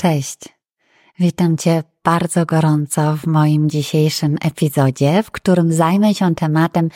[0.00, 0.38] Cześć.
[1.18, 6.88] Witam Cię bardzo gorąco w moim dzisiejszym epizodzie, w którym zajmę się tematem,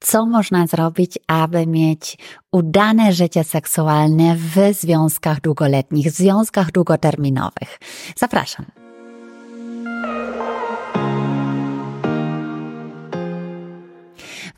[0.00, 2.18] co można zrobić, aby mieć
[2.52, 7.78] udane życie seksualne w związkach długoletnich, w związkach długoterminowych.
[8.16, 8.87] Zapraszam.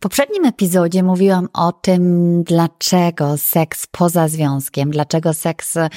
[0.00, 5.88] W poprzednim epizodzie mówiłam o tym, dlaczego seks poza związkiem, dlaczego seks e,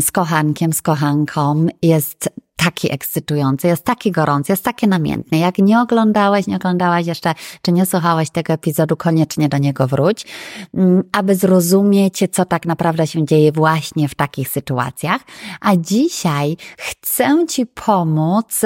[0.00, 5.38] z kochankiem, z kochanką jest taki ekscytujący, jest taki gorący, jest taki namiętny.
[5.38, 10.26] Jak nie oglądałeś, nie oglądałaś jeszcze, czy nie słuchałeś tego epizodu, koniecznie do niego wróć,
[10.74, 15.20] mm, aby zrozumieć, co tak naprawdę się dzieje właśnie w takich sytuacjach.
[15.60, 18.60] A dzisiaj chcę Ci pomóc,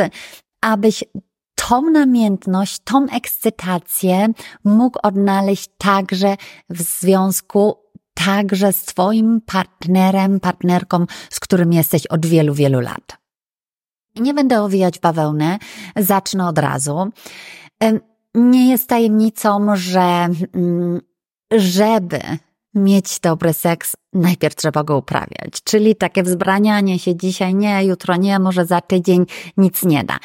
[0.61, 1.05] abyś
[1.69, 4.29] tą namiętność, tą ekscytację
[4.65, 6.37] mógł odnaleźć także
[6.71, 7.77] w związku
[8.15, 13.19] także z Twoim partnerem, partnerką, z którym jesteś od wielu, wielu lat.
[14.17, 15.59] Nie będę owijać bawełnę,
[15.97, 17.11] zacznę od razu.
[18.35, 21.01] Nie jest tajemnicą, że mm,
[21.53, 22.21] żeby
[22.75, 25.63] mieć dobry seks, najpierw trzeba go uprawiać.
[25.65, 30.19] Czyli takie wzbranianie się dzisiaj nie, jutro nie, może za tydzień nic nie da.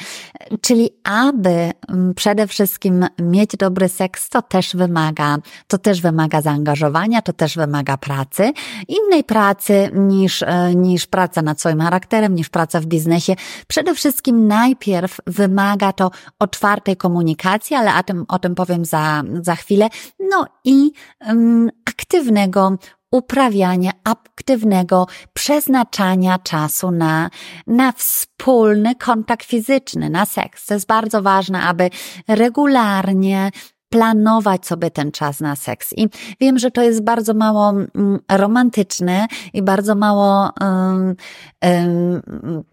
[0.60, 7.22] Czyli aby mm, przede wszystkim mieć dobry seks, to też wymaga, to też wymaga zaangażowania,
[7.22, 8.52] to też wymaga pracy.
[8.88, 13.34] Innej pracy niż, e, niż praca nad swoim charakterem, niż praca w biznesie.
[13.66, 19.56] Przede wszystkim najpierw wymaga to otwartej komunikacji, ale o tym, o tym powiem za, za
[19.56, 19.88] chwilę.
[20.30, 20.92] No i
[21.26, 22.78] um, aktywnego
[23.16, 27.30] uprawiania aktywnego przeznaczania czasu na,
[27.66, 30.66] na wspólny kontakt fizyczny, na seks.
[30.66, 31.90] To jest bardzo ważne, aby
[32.28, 33.50] regularnie
[33.88, 35.92] planować sobie ten czas na seks.
[35.96, 36.08] I
[36.40, 41.16] wiem, że to jest bardzo mało mm, romantyczne i bardzo mało um,
[41.62, 42.64] um,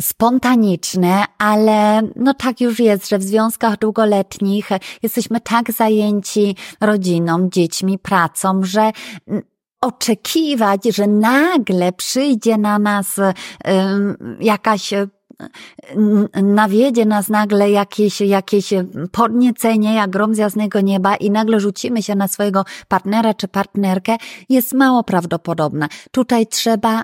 [0.00, 4.68] spontaniczne, ale no tak już jest, że w związkach długoletnich
[5.02, 8.90] jesteśmy tak zajęci rodziną, dziećmi, pracą, że
[9.84, 13.16] oczekiwać, że nagle przyjdzie na nas
[14.40, 14.94] jakaś
[16.42, 18.70] nawiedzie nas nagle jakieś, jakieś
[19.12, 24.16] podniecenie, jak grom z jasnego nieba i nagle rzucimy się na swojego partnera czy partnerkę,
[24.48, 25.88] jest mało prawdopodobna.
[26.10, 27.02] Tutaj trzeba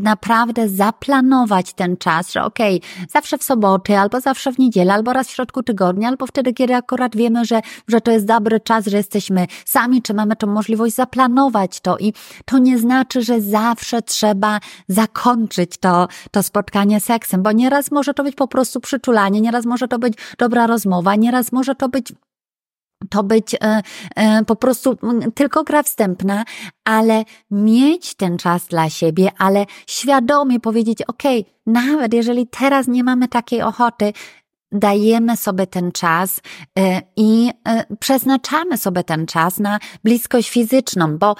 [0.00, 5.12] naprawdę zaplanować ten czas, że okej, okay, zawsze w soboty, albo zawsze w niedzielę, albo
[5.12, 8.86] raz w środku tygodnia, albo wtedy, kiedy akurat wiemy, że, że to jest dobry czas,
[8.86, 11.98] że jesteśmy sami, czy mamy tą możliwość zaplanować to.
[11.98, 12.12] I
[12.44, 18.24] to nie znaczy, że zawsze trzeba zakończyć to, to spotkanie seksem, bo nieraz może to
[18.24, 22.12] być po prostu przyczulanie, nieraz może to być dobra rozmowa, nieraz może to być
[23.08, 23.82] to być e,
[24.16, 24.96] e, po prostu
[25.34, 26.44] tylko gra wstępna,
[26.84, 31.22] ale mieć ten czas dla siebie, ale świadomie powiedzieć, ok,
[31.66, 34.12] nawet jeżeli teraz nie mamy takiej ochoty,
[34.72, 36.40] dajemy sobie ten czas
[36.78, 37.50] e, i
[38.00, 41.36] przeznaczamy sobie ten czas na bliskość fizyczną, bo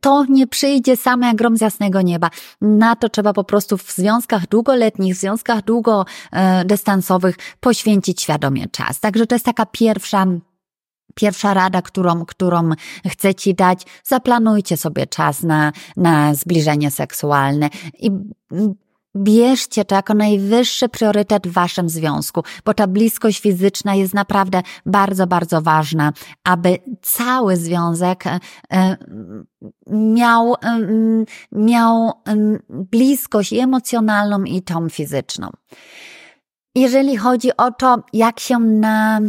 [0.00, 2.30] to nie przyjdzie same jak grom z jasnego nieba.
[2.60, 9.00] Na to trzeba po prostu w związkach długoletnich, w związkach długodystansowych poświęcić świadomie czas.
[9.00, 10.26] Także to jest taka pierwsza
[11.20, 12.70] Pierwsza rada, którą, którą
[13.08, 18.10] chcę Ci dać, zaplanujcie sobie czas na, na zbliżenie seksualne i
[19.16, 25.26] bierzcie to jako najwyższy priorytet w Waszym związku, bo ta bliskość fizyczna jest naprawdę bardzo,
[25.26, 26.12] bardzo ważna,
[26.44, 28.38] aby cały związek e,
[29.90, 30.54] miał,
[31.52, 32.12] miał
[32.68, 35.50] bliskość i emocjonalną i tą fizyczną.
[36.74, 39.20] Jeżeli chodzi o to, jak się na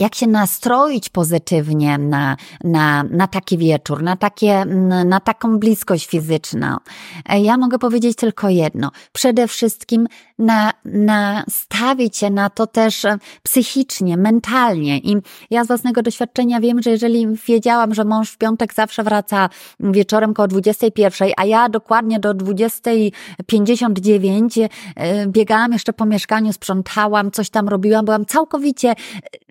[0.00, 4.64] jak się nastroić pozytywnie na, na, na taki wieczór, na, takie,
[5.04, 6.76] na taką bliskość fizyczną.
[7.28, 8.90] E, ja mogę powiedzieć tylko jedno.
[9.12, 10.06] Przede wszystkim
[10.38, 14.98] na, nastawić się na to też e, psychicznie, mentalnie.
[14.98, 15.16] I
[15.50, 19.48] ja z własnego doświadczenia wiem, że jeżeli wiedziałam, że mąż w piątek zawsze wraca
[19.80, 27.50] wieczorem koło 21, a ja dokładnie do 20.59 e, biegałam jeszcze po mieszkaniu, sprzątałam, coś
[27.50, 28.94] tam robiłam, byłam całkowicie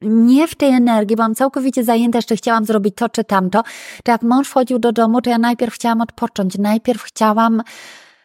[0.01, 3.63] nie nie w tej energii, byłam całkowicie zajęta, jeszcze chciałam zrobić to czy tamto,
[4.03, 7.61] to jak mąż wchodził do domu, to ja najpierw chciałam odpocząć, najpierw chciałam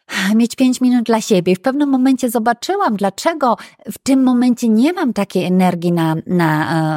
[0.40, 1.54] mieć pięć minut dla siebie.
[1.54, 3.56] W pewnym momencie zobaczyłam, dlaczego
[3.92, 6.50] w tym momencie nie mam takiej energii na, na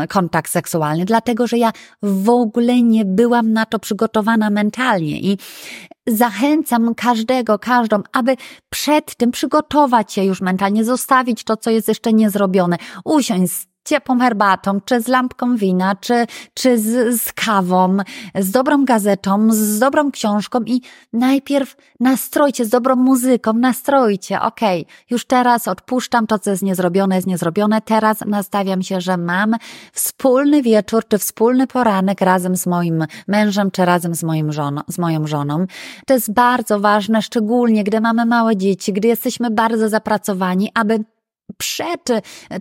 [0.04, 1.72] e, kontakt seksualny, dlatego że ja
[2.04, 5.20] w ogóle nie byłam na to przygotowana mentalnie.
[5.20, 5.38] I
[6.08, 8.36] zachęcam każdego, każdą, aby
[8.70, 14.82] przed tym przygotować się już mentalnie, zostawić to, co jest jeszcze niezrobione, usiąść ciepłą herbatą,
[14.82, 17.98] czy z lampką wina, czy, czy z, z kawą,
[18.36, 20.82] z dobrą gazetą, z dobrą książką i
[21.14, 27.16] najpierw nastrojcie, z dobrą muzyką, nastrojcie, okej, okay, już teraz odpuszczam to, co jest niezrobione,
[27.16, 29.56] jest niezrobione, teraz nastawiam się, że mam
[29.94, 34.98] wspólny wieczór, czy wspólny poranek razem z moim mężem, czy razem z, moim żoną, z
[34.98, 35.66] moją żoną.
[36.06, 41.04] To jest bardzo ważne, szczególnie gdy mamy małe dzieci, gdy jesteśmy bardzo zapracowani, aby
[41.58, 42.08] przed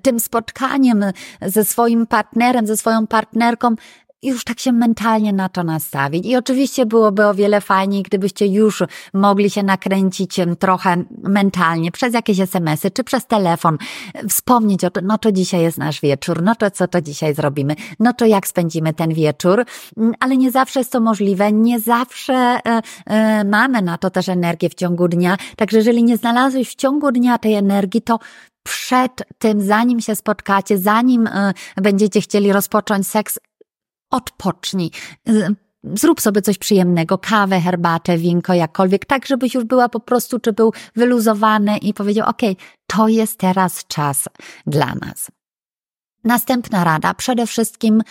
[0.02, 1.04] tym spotkaniem
[1.42, 3.76] ze swoim partnerem, ze swoją partnerką,
[4.22, 6.26] już tak się mentalnie na to nastawić.
[6.26, 8.82] I oczywiście byłoby o wiele fajniej, gdybyście już
[9.14, 13.78] mogli się nakręcić trochę mentalnie przez jakieś SMS-y czy przez telefon,
[14.28, 17.74] wspomnieć o to, no to dzisiaj jest nasz wieczór, no to co to dzisiaj zrobimy,
[18.00, 19.64] no to jak spędzimy ten wieczór,
[19.96, 22.60] mm, ale nie zawsze jest to możliwe, nie zawsze e,
[23.06, 27.12] e, mamy na to też energię w ciągu dnia, także jeżeli nie znalazłeś w ciągu
[27.12, 28.18] dnia tej energii, to
[28.66, 33.38] przed tym, zanim się spotkacie, zanim e, będziecie chcieli rozpocząć seks,
[34.10, 34.90] odpocznij.
[35.84, 40.52] Zrób sobie coś przyjemnego, kawę, herbatę, winko, jakkolwiek, tak żebyś już była po prostu, czy
[40.52, 42.42] był wyluzowany i powiedział, ok,
[42.86, 44.24] to jest teraz czas
[44.66, 45.30] dla nas.
[46.24, 48.02] Następna rada, przede wszystkim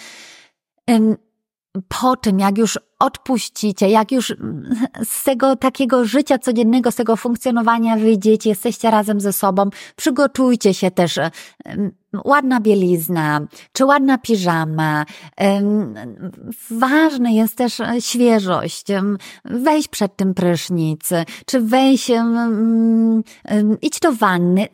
[1.88, 4.36] po tym, jak już odpuścicie, jak już
[5.04, 10.92] z tego takiego życia codziennego, z tego funkcjonowania wyjdziecie, jesteście razem ze sobą, przygotujcie się
[10.92, 11.20] też
[12.26, 13.42] ładna bielizna,
[13.74, 15.06] czy ładna piżama.
[16.72, 18.88] Ważna jest też świeżość.
[19.46, 21.10] Wejść przed tym prysznic,
[21.46, 22.12] czy wejść,
[23.82, 24.68] idź do wanny.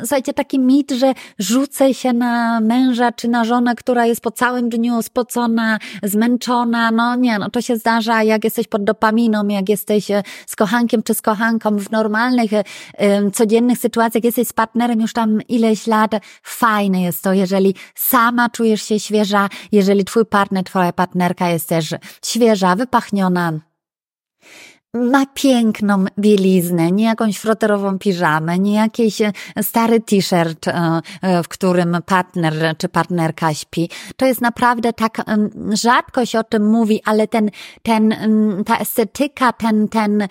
[0.00, 4.68] Słuchajcie, taki mit, że rzucę się na męża czy na żonę, która jest po całym
[4.68, 6.90] dniu spocona, zmęczona.
[6.90, 11.02] No nie, no to się zdarza, jak jesteś pod dopaminą, jak jesteś e, z kochankiem
[11.02, 12.50] czy z kochanką w normalnych,
[13.32, 16.10] codziennych sytuacjach, jesteś z partnerem już tam ileś lat,
[16.42, 21.94] fajne jest to, jeżeli sama czujesz się świeża, jeżeli twój partner, twoja partnerka jest też
[22.24, 23.52] świeża, wypachniona,
[24.96, 29.32] ma piękną bieliznę, nie jakąś froterową piżamę, nie jakiś e,
[29.62, 33.90] stary t-shirt, e, e, w którym partner czy partnerka śpi.
[34.16, 35.22] To jest naprawdę tak,
[35.72, 37.50] rzadko się o tym mówi, ale ten,
[37.82, 38.14] ten,
[38.66, 40.28] ta estetyka, ten, ten,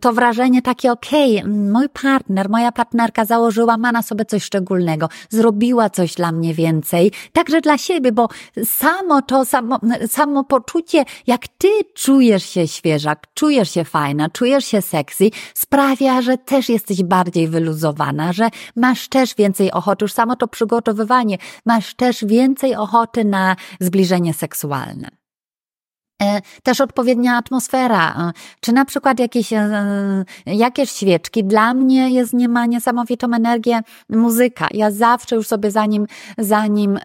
[0.00, 5.08] to wrażenie takie, okej, okay, mój partner, moja partnerka założyła, ma na sobie coś szczególnego,
[5.28, 8.28] zrobiła coś dla mnie więcej, także dla siebie, bo
[8.64, 14.82] samo to, samo, samo poczucie, jak ty czujesz się świeża, czujesz się fajna, czujesz się
[14.82, 20.48] sexy, sprawia, że też jesteś bardziej wyluzowana, że masz też więcej ochoty, już samo to
[20.48, 25.17] przygotowywanie, masz też więcej ochoty na zbliżenie seksualne.
[26.22, 31.44] E, też odpowiednia atmosfera, e, czy na przykład jakieś, e, jakieś świeczki.
[31.44, 34.68] Dla mnie jest nie ma niesamowitą energię muzyka.
[34.70, 36.06] Ja zawsze już sobie zanim,
[36.38, 36.98] zanim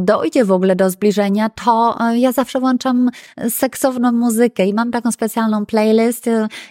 [0.00, 3.10] dojdzie w ogóle do zbliżenia, to ja zawsze włączam
[3.48, 6.26] seksowną muzykę i mam taką specjalną playlist.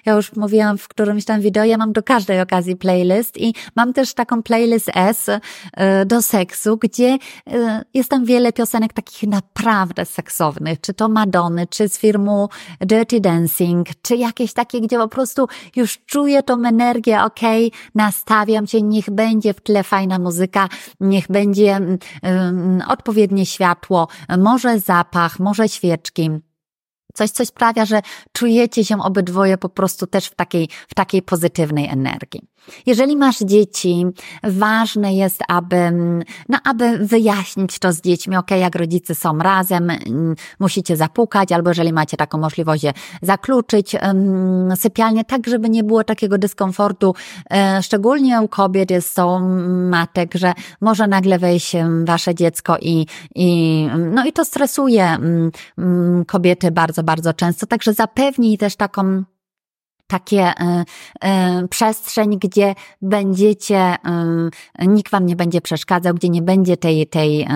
[0.06, 3.94] Ja już mówiłam w którymś tam wideo, ja mam do każdej okazji playlist i mam
[3.94, 5.30] też taką playlist S
[6.06, 7.18] do seksu, gdzie
[7.94, 10.06] jest tam wiele piosenek takich naprawdę
[10.42, 12.50] seksowych czy to Madony, czy z firmu
[12.80, 18.68] Dirty Dancing, czy jakieś takie, gdzie po prostu już czuję tą energię, okej, okay, nastawiam
[18.68, 21.80] się, niech będzie w tle fajna muzyka, niech będzie
[22.24, 24.08] um, odpowiednie światło,
[24.38, 26.30] może zapach, może świeczki.
[27.14, 31.88] Coś, co sprawia, że czujecie się obydwoje po prostu też w takiej, w takiej pozytywnej
[31.88, 32.51] energii.
[32.86, 34.06] Jeżeli masz dzieci,
[34.44, 35.92] ważne jest, aby,
[36.50, 39.92] no, aby wyjaśnić to z dziećmi, ok, jak rodzice są razem,
[40.60, 42.84] musicie zapukać, albo jeżeli macie taką możliwość,
[43.22, 47.16] zakluczyć um, sypialnię, tak, żeby nie było takiego dyskomfortu,
[47.52, 49.40] e, szczególnie u kobiet jest to
[49.90, 55.18] matek, że może nagle wejść wasze dziecko i, i, no i to stresuje
[55.78, 59.24] um, kobiety bardzo, bardzo często, także zapewnij też taką
[60.12, 60.54] takie y,
[61.64, 63.96] y, przestrzeń, gdzie będziecie,
[64.82, 67.48] y, nikt wam nie będzie przeszkadzał, gdzie nie będzie tej, tej,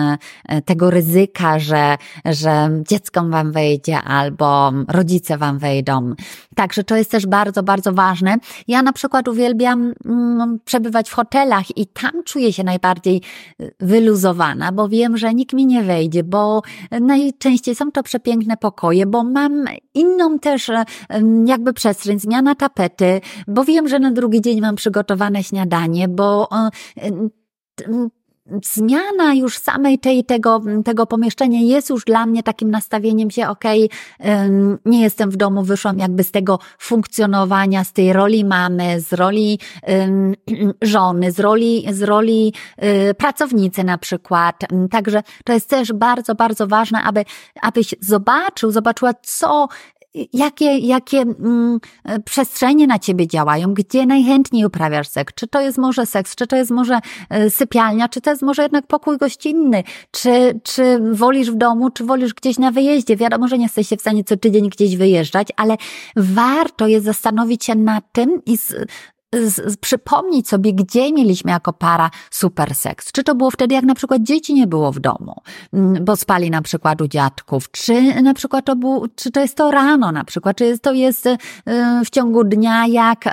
[0.64, 6.14] tego ryzyka, że, że dziecko wam wejdzie albo rodzice wam wejdą.
[6.54, 8.36] Także to jest też bardzo, bardzo ważne.
[8.68, 13.22] Ja na przykład uwielbiam mm, przebywać w hotelach i tam czuję się najbardziej
[13.80, 16.62] wyluzowana, bo wiem, że nikt mi nie wejdzie, bo
[17.00, 20.70] najczęściej są to przepiękne pokoje, bo mam inną też
[21.46, 26.48] jakby przestrzeń, zmiana na tapety, bo wiem, że na drugi dzień mam przygotowane śniadanie, bo
[28.64, 33.90] zmiana już samej tej, tego, tego pomieszczenia jest już dla mnie takim nastawieniem się, okej,
[34.20, 39.12] okay, nie jestem w domu, wyszłam jakby z tego funkcjonowania, z tej roli mamy, z
[39.12, 39.58] roli
[40.82, 42.52] żony, z roli, z roli
[43.10, 44.56] y, pracownicy na przykład.
[44.90, 47.24] Także to jest też bardzo, bardzo ważne, aby,
[47.62, 49.68] abyś zobaczył, zobaczyła, co
[50.32, 51.80] jakie, jakie mm,
[52.24, 56.56] przestrzenie na ciebie działają, gdzie najchętniej uprawiasz seks, czy to jest może seks, czy to
[56.56, 56.98] jest może
[57.30, 62.04] e, sypialnia, czy to jest może jednak pokój gościnny, czy, czy wolisz w domu, czy
[62.04, 63.16] wolisz gdzieś na wyjeździe.
[63.16, 65.76] Wiadomo, że nie jesteście w stanie co tydzień gdzieś wyjeżdżać, ale
[66.16, 68.58] warto jest zastanowić się nad tym i
[69.36, 73.12] z, z, przypomnieć sobie, gdzie mieliśmy jako para super seks.
[73.12, 75.34] Czy to było wtedy, jak na przykład dzieci nie było w domu,
[75.72, 79.56] mm, bo spali na przykład u dziadków, czy na przykład to był, czy to jest
[79.56, 81.36] to rano na przykład, czy to jest y,
[82.04, 83.30] w ciągu dnia, jak y,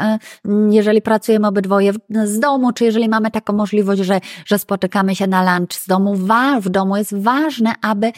[0.69, 1.93] jeżeli pracujemy obydwoje
[2.23, 6.15] z domu, czy jeżeli mamy taką możliwość, że, że spotykamy się na lunch z domu.
[6.61, 8.11] W domu jest ważne, aby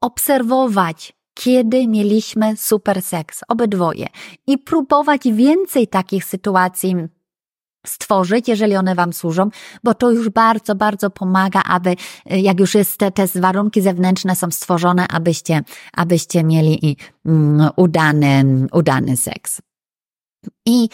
[0.00, 4.06] obserwować kiedy mieliśmy super seks, obydwoje,
[4.46, 6.96] i próbować więcej takich sytuacji
[7.86, 9.50] stworzyć, jeżeli one Wam służą,
[9.84, 11.96] bo to już bardzo, bardzo pomaga, aby,
[12.26, 18.44] jak już jest te, te warunki zewnętrzne są stworzone, abyście, abyście mieli i, um, udany,
[18.72, 19.60] udany seks.
[20.66, 20.88] I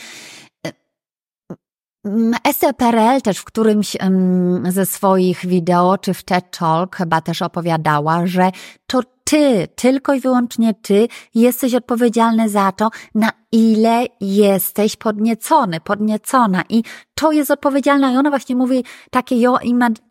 [2.52, 3.96] SPRL też w którymś
[4.68, 8.50] ze swoich wideo, czy w TED Talk chyba też opowiadała, że
[8.86, 9.00] to
[9.30, 16.62] ty, tylko i wyłącznie ty jesteś odpowiedzialny za to, na ile jesteś podniecony, podniecona.
[16.68, 16.83] I
[17.14, 19.59] to jest odpowiedzialne i ona właśnie mówi takie your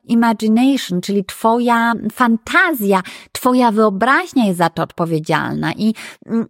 [0.08, 5.74] imagination, czyli twoja fantazja, twoja wyobraźnia jest za to odpowiedzialna.
[5.74, 5.94] I
[6.26, 6.46] mm,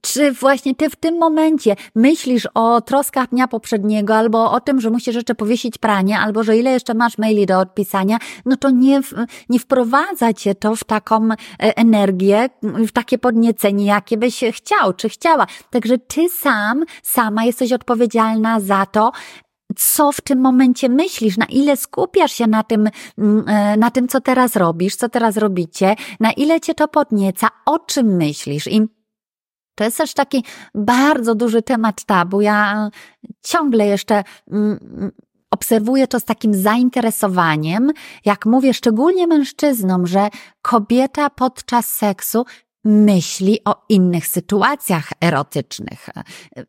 [0.00, 4.90] czy właśnie ty w tym momencie myślisz o troskach dnia poprzedniego, albo o tym, że
[4.90, 9.00] musisz jeszcze powiesić pranie, albo że ile jeszcze masz maili do odpisania, no to nie,
[9.48, 15.08] nie wprowadza cię to w taką e, energię, w takie podniecenie, jakie byś chciał, czy
[15.08, 15.46] chciała.
[15.70, 19.12] Także ty sam, sama jesteś odpowiedzialna za to,
[19.76, 22.88] co w tym momencie myślisz, na ile skupiasz się na tym,
[23.18, 27.48] mm, e, na tym, co teraz robisz, co teraz robicie, na ile cię to podnieca,
[27.66, 28.66] o czym myślisz.
[28.66, 28.99] I
[29.74, 32.40] to jest też taki bardzo duży temat tabu.
[32.40, 32.90] Ja
[33.42, 35.10] ciągle jeszcze mm,
[35.50, 37.92] obserwuję to z takim zainteresowaniem,
[38.24, 40.28] jak mówię szczególnie mężczyznom, że
[40.62, 42.44] kobieta podczas seksu
[42.84, 46.08] myśli o innych sytuacjach erotycznych,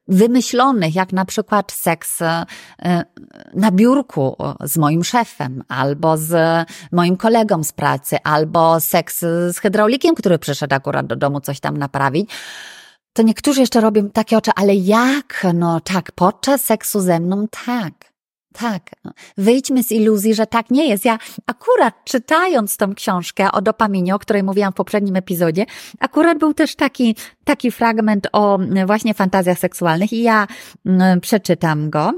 [0.07, 2.45] wymyślonych, jak na przykład seks e,
[3.53, 6.33] na biurku z moim szefem, albo z
[6.91, 11.77] moim kolegą z pracy, albo seks z hydraulikiem, który przyszedł akurat do domu coś tam
[11.77, 12.29] naprawić
[13.13, 15.47] to niektórzy jeszcze robią takie oczy, ale jak?
[15.53, 18.11] No tak, podczas seksu ze mną tak.
[18.53, 18.89] Tak,
[19.37, 21.05] wyjdźmy z iluzji, że tak nie jest.
[21.05, 25.65] Ja akurat czytając tą książkę o dopaminie, o której mówiłam w poprzednim epizodzie,
[25.99, 30.47] akurat był też taki, taki fragment o właśnie fantazjach seksualnych i ja
[30.85, 32.13] mm, przeczytam go.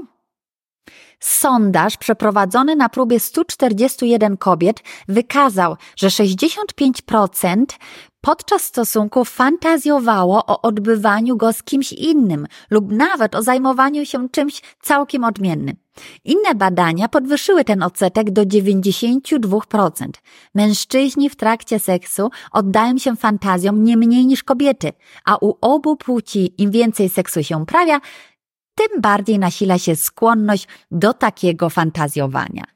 [1.20, 7.64] Sondaż przeprowadzony na próbie 141 kobiet wykazał, że 65%
[8.24, 14.62] podczas stosunku fantazjowało o odbywaniu go z kimś innym lub nawet o zajmowaniu się czymś
[14.82, 15.76] całkiem odmiennym.
[16.24, 20.08] Inne badania podwyższyły ten odsetek do 92%.
[20.54, 24.92] Mężczyźni w trakcie seksu oddają się fantazjom nie mniej niż kobiety,
[25.24, 28.00] a u obu płci im więcej seksu się uprawia,
[28.74, 32.73] tym bardziej nasila się skłonność do takiego fantazjowania.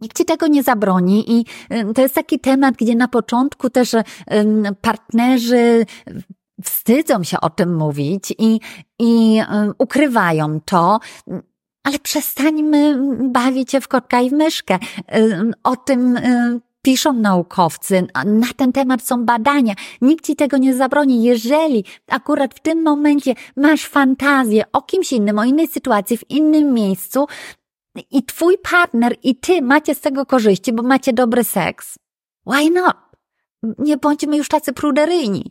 [0.00, 1.44] Nikt ci tego nie zabroni i
[1.94, 3.96] to jest taki temat, gdzie na początku też
[4.80, 5.86] partnerzy
[6.64, 8.60] wstydzą się o tym mówić i,
[8.98, 9.40] i
[9.78, 11.00] ukrywają to,
[11.84, 14.78] ale przestańmy bawić się w kotka i w myszkę.
[15.64, 16.18] O tym
[16.82, 19.74] piszą naukowcy, na ten temat są badania.
[20.00, 21.22] Nikt ci tego nie zabroni.
[21.22, 26.74] Jeżeli akurat w tym momencie masz fantazję o kimś innym, o innej sytuacji, w innym
[26.74, 27.26] miejscu,
[28.10, 31.98] i twój partner i ty macie z tego korzyści, bo macie dobry seks.
[32.46, 32.96] Why not?
[33.78, 35.50] Nie bądźmy już tacy pruderyjni.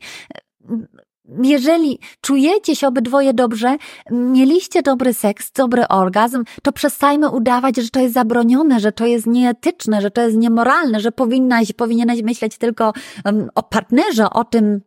[1.43, 3.77] Jeżeli czujecie się obydwoje dobrze,
[4.11, 9.27] mieliście dobry seks, dobry orgazm, to przestajmy udawać, że to jest zabronione, że to jest
[9.27, 12.93] nieetyczne, że to jest niemoralne, że powinnaś, powinieneś myśleć tylko
[13.25, 14.81] um, o partnerze, o tym,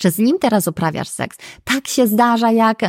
[0.00, 1.38] że z nim teraz uprawiasz seks.
[1.64, 2.88] Tak się zdarza, jak y,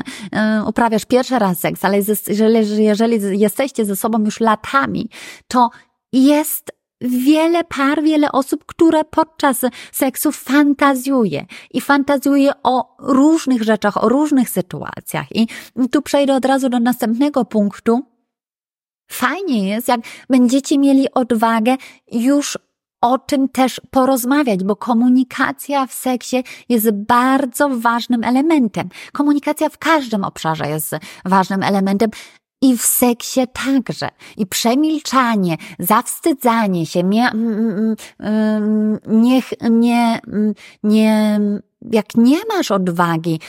[0.67, 1.97] uprawiasz pierwszy raz seks, ale
[2.27, 5.09] jeżeli, jeżeli jesteście ze sobą już latami,
[5.47, 5.69] to
[6.13, 6.71] jest
[7.01, 9.61] wiele par, wiele osób, które podczas
[9.91, 15.35] seksu fantazjuje i fantazjuje o różnych rzeczach, o różnych sytuacjach.
[15.35, 15.47] I
[15.91, 18.03] tu przejdę od razu do następnego punktu,
[19.11, 21.75] Fajnie jest, jak będziecie mieli odwagę
[22.11, 22.57] już
[23.01, 28.89] o tym też porozmawiać, bo komunikacja w seksie jest bardzo ważnym elementem.
[29.13, 32.09] Komunikacja w każdym obszarze jest ważnym elementem.
[32.61, 34.09] I w seksie także.
[34.37, 37.31] I przemilczanie, zawstydzanie się, nie,
[39.07, 40.19] nie, nie,
[40.83, 41.39] nie,
[41.91, 43.39] jak nie masz odwagi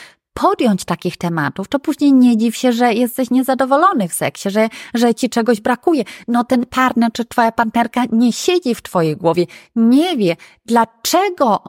[0.40, 5.14] podjąć takich tematów, to później nie dziw się, że jesteś niezadowolony w seksie, że, że
[5.14, 6.04] ci czegoś brakuje.
[6.28, 11.62] No ten partner czy twoja partnerka nie siedzi w twojej głowie, nie wie, dlaczego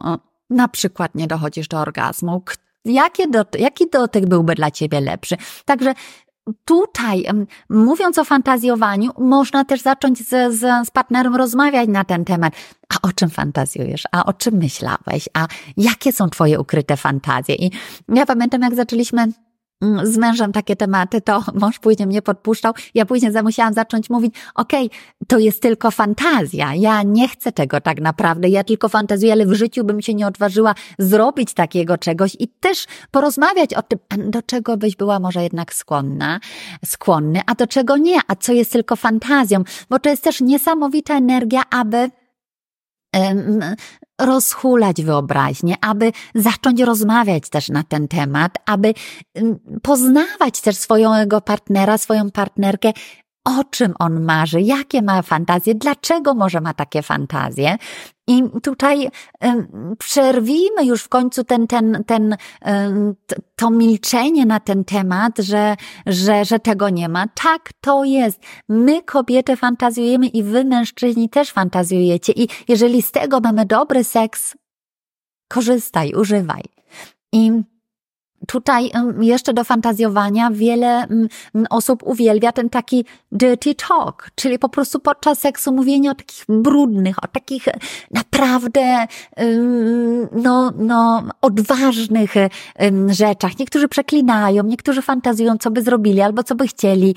[0.49, 2.43] na przykład nie dochodzisz do orgazmu,
[2.85, 5.37] Jakie do, jaki dotyk byłby dla ciebie lepszy?
[5.65, 5.93] Także
[6.65, 7.25] tutaj,
[7.69, 12.53] mówiąc o fantazjowaniu, można też zacząć z, z, z partnerem rozmawiać na ten temat.
[12.89, 14.03] A o czym fantazjujesz?
[14.11, 15.29] A o czym myślałeś?
[15.33, 17.55] A jakie są twoje ukryte fantazje?
[17.55, 17.71] I
[18.09, 19.27] ja pamiętam, jak zaczęliśmy
[20.03, 22.73] z mężem takie tematy, to mąż później mnie podpuszczał.
[22.93, 26.75] Ja później musiałam zacząć mówić, okej, okay, to jest tylko fantazja.
[26.75, 28.49] Ja nie chcę tego tak naprawdę.
[28.49, 32.85] Ja tylko fantazuję, ale w życiu bym się nie odważyła zrobić takiego czegoś i też
[33.11, 33.99] porozmawiać o tym,
[34.31, 36.39] do czego byś była może jednak skłonna,
[36.85, 39.63] skłonny, a do czego nie, a co jest tylko fantazją.
[39.89, 42.09] Bo to jest też niesamowita energia, aby
[44.19, 48.93] rozhulać wyobraźnię, aby zacząć rozmawiać też na ten temat, aby
[49.35, 52.91] mm, poznawać też swojego partnera, swoją partnerkę,
[53.45, 57.77] o czym on marzy, jakie ma fantazje, dlaczego może ma takie fantazje.
[58.29, 59.09] I tutaj
[59.99, 62.35] przerwijmy już w końcu ten, ten, ten,
[63.55, 67.27] to milczenie na ten temat, że, że, że tego nie ma.
[67.27, 68.39] Tak, to jest.
[68.69, 72.33] My kobiety fantazjujemy i wy mężczyźni też fantazjujecie.
[72.35, 74.57] I jeżeli z tego mamy dobry seks,
[75.47, 76.63] korzystaj, używaj.
[77.33, 77.51] I
[78.47, 78.91] Tutaj
[79.21, 81.07] jeszcze do fantazjowania wiele
[81.69, 87.23] osób uwielbia ten taki dirty talk, czyli po prostu podczas seksu mówienie o takich brudnych,
[87.23, 87.65] o takich
[88.11, 89.05] naprawdę
[90.31, 92.33] no, no, odważnych
[93.07, 93.59] rzeczach.
[93.59, 97.15] Niektórzy przeklinają, niektórzy fantazjują, co by zrobili albo co by chcieli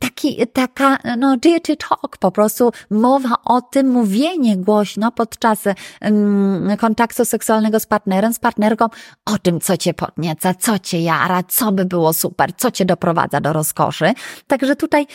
[0.00, 5.64] taki, taka, no, dirty talk, po prostu mowa o tym, mówienie głośno podczas
[6.78, 8.86] kontaktu seksualnego z partnerem, z partnerką,
[9.26, 13.40] o tym, co cię podnieca, co cię jara, co by było super, co cię doprowadza
[13.40, 14.12] do rozkoszy.
[14.46, 15.06] Także tutaj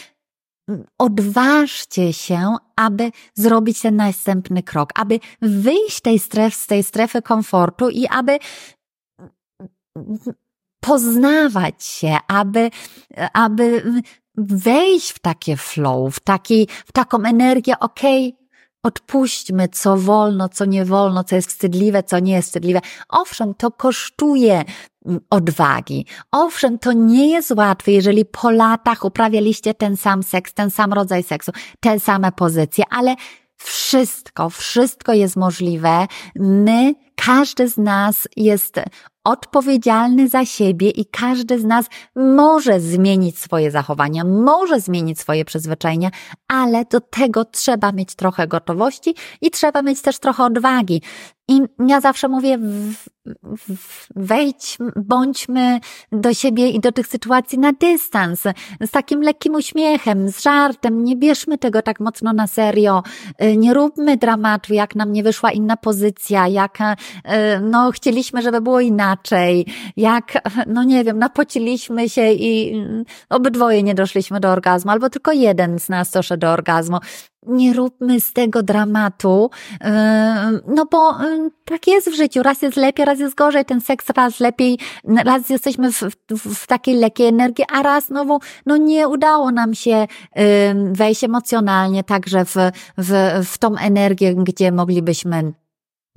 [0.97, 7.89] odważcie się, aby zrobić ten następny krok, aby wyjść tej stref, z tej strefy komfortu
[7.89, 8.37] i aby
[10.81, 12.71] poznawać się, aby,
[13.33, 13.83] aby
[14.37, 18.47] wejść w takie flow, w, taki, w taką energię, okej, okay,
[18.83, 22.81] odpuśćmy, co wolno, co nie wolno, co jest wstydliwe, co nie jest wstydliwe.
[23.09, 24.63] Owszem, to kosztuje
[25.05, 26.05] mm, odwagi.
[26.31, 31.23] Owszem, to nie jest łatwe, jeżeli po latach uprawialiście ten sam seks, ten sam rodzaj
[31.23, 33.15] seksu, te same pozycje, ale
[33.57, 36.07] wszystko, wszystko jest możliwe.
[36.35, 38.79] My, każdy z nas jest
[39.27, 41.85] odpowiedzialny za siebie i każdy z nas
[42.15, 46.11] może zmienić swoje zachowania, może zmienić swoje przyzwyczajenia,
[46.47, 51.01] ale do tego trzeba mieć trochę gotowości i trzeba mieć też trochę odwagi.
[51.49, 52.59] I ja zawsze mówię,
[54.15, 55.79] wejdź, bądźmy
[56.11, 58.43] do siebie i do tych sytuacji na dystans,
[58.81, 63.03] z takim lekkim uśmiechem, z żartem, nie bierzmy tego tak mocno na serio,
[63.43, 66.83] y, nie róbmy dramatu, jak nam nie wyszła inna pozycja, jak y,
[67.61, 69.65] no chcieliśmy, żeby było inaczej,
[69.97, 70.33] jak,
[70.67, 75.79] no nie wiem, napociliśmy się i y, obydwoje nie doszliśmy do orgazmu, albo tylko jeden
[75.79, 76.97] z nas doszedł do orgazmu
[77.47, 79.49] nie róbmy z tego dramatu,
[79.81, 79.89] yy,
[80.67, 82.43] no bo yy, tak jest w życiu.
[82.43, 83.65] Raz jest lepiej, raz jest gorzej.
[83.65, 84.79] Ten seks raz lepiej,
[85.25, 90.07] raz jesteśmy w, w, takiej lekkiej energii, a raz znowu, no nie udało nam się
[90.35, 90.43] yy,
[90.91, 92.55] wejść emocjonalnie także w,
[92.97, 95.53] w, w tą energię, gdzie moglibyśmy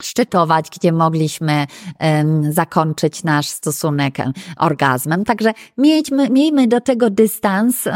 [0.03, 1.67] szczytować, gdzie mogliśmy
[2.01, 4.17] um, zakończyć nasz stosunek
[4.57, 5.25] orgazmem.
[5.25, 7.89] Także miejmy, miejmy do tego dystans.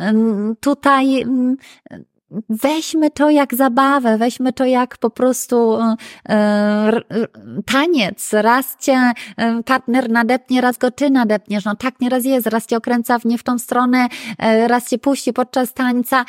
[0.00, 1.56] Um, tutaj um,
[2.48, 5.78] weźmy to jak zabawę, weźmy to jak po prostu
[6.28, 7.00] e,
[7.66, 8.32] taniec.
[8.32, 11.64] Raz cię e, partner nadepnie, raz go ty nadepniesz.
[11.64, 14.98] No tak nieraz jest, raz cię okręca w nie w tą stronę, e, raz cię
[14.98, 16.24] puści podczas tańca.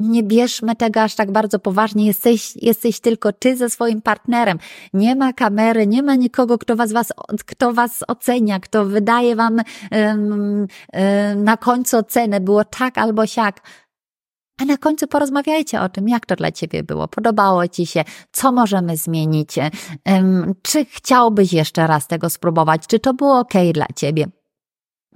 [0.00, 2.06] Nie bierzmy tego aż tak bardzo poważnie.
[2.06, 4.58] Jesteś, jesteś tylko ty ze swoim partnerem.
[4.94, 7.12] Nie ma kamery, nie ma nikogo, kto was, was,
[7.46, 12.40] kto was ocenia, kto wydaje wam um, um, na końcu ocenę.
[12.40, 13.60] Było tak albo siak
[14.62, 18.52] a na końcu porozmawiajcie o tym, jak to dla Ciebie było, podobało Ci się, co
[18.52, 19.54] możemy zmienić,
[20.62, 24.26] czy chciałbyś jeszcze raz tego spróbować, czy to było ok dla Ciebie.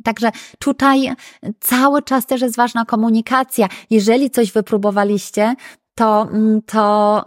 [0.04, 1.14] Także tutaj
[1.60, 3.68] cały czas też jest ważna komunikacja.
[3.90, 5.54] Jeżeli coś wypróbowaliście,
[5.94, 7.24] to, mm, to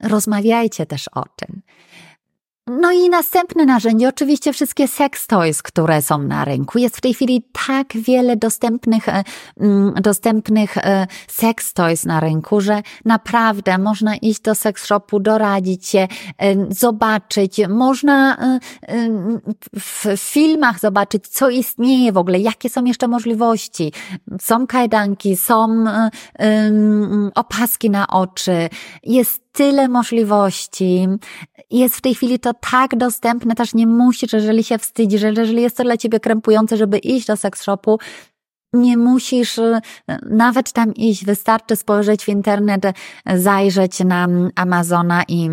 [0.00, 1.62] yy, rozmawiajcie też o tym.
[2.70, 6.78] No i następne narzędzie, oczywiście wszystkie sex toys, które są na rynku.
[6.78, 9.24] Jest w tej chwili tak wiele dostępnych, e,
[9.60, 15.86] mm, dostępnych e, sex toys na rynku, że naprawdę można iść do sex shopu, doradzić
[15.86, 16.08] się, e,
[16.68, 17.60] zobaczyć.
[17.68, 18.36] Można
[19.72, 23.92] w filmach zobaczyć, co istnieje w ogóle, jakie są jeszcze możliwości.
[24.40, 25.84] Są kajdanki, są
[27.34, 28.68] opaski na oczy.
[29.02, 31.08] Jest tyle możliwości.
[31.70, 35.76] Jest w tej chwili to tak dostępne, też nie musisz, jeżeli się wstydzisz, jeżeli jest
[35.76, 37.98] to dla ciebie krępujące, żeby iść do seks shopu,
[38.72, 39.80] nie musisz e,
[40.22, 42.82] nawet tam iść, wystarczy spojrzeć w internet,
[43.34, 45.50] zajrzeć na Amazona i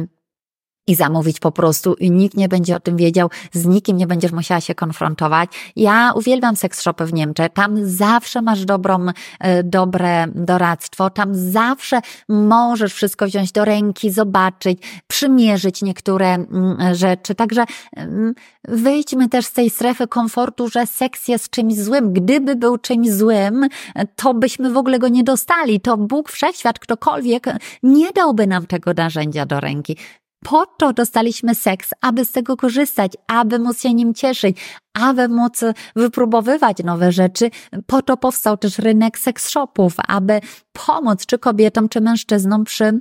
[0.87, 4.31] i zamówić po prostu i nikt nie będzie o tym wiedział, z nikim nie będziesz
[4.31, 5.49] musiała się konfrontować.
[5.75, 9.05] Ja uwielbiam seks shopy w Niemczech, tam zawsze masz dobrą,
[9.39, 17.35] e, dobre doradztwo, tam zawsze możesz wszystko wziąć do ręki, zobaczyć, przymierzyć niektóre mm, rzeczy.
[17.35, 17.65] Także
[17.95, 18.33] mm,
[18.67, 22.13] wyjdźmy też z tej strefy komfortu, że seks jest czymś złym.
[22.13, 23.67] Gdyby był czymś złym,
[24.15, 25.79] to byśmy w ogóle go nie dostali.
[25.79, 27.45] To Bóg, Wszechświat, ktokolwiek
[27.83, 29.97] nie dałby nam tego narzędzia do ręki.
[30.43, 34.57] Po to dostaliśmy seks, aby z tego korzystać, aby móc się nim cieszyć,
[34.93, 35.61] aby móc
[35.95, 37.49] wypróbowywać nowe rzeczy.
[37.87, 40.41] Po to powstał też rynek seks shopów, aby
[40.73, 42.99] pomóc czy kobietom, czy mężczyznom przy